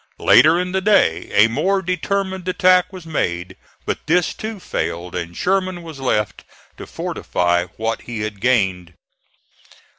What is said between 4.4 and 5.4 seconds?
failed, and